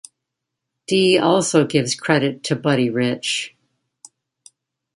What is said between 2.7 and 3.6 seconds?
Rich.